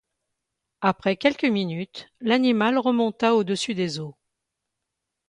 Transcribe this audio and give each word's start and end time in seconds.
Après 0.81 1.15
quelques 1.15 1.43
minutes, 1.45 2.09
l’animal 2.21 2.79
remonta 2.79 3.35
au-dessus 3.35 3.75
des 3.75 3.99
eaux. 3.99 4.17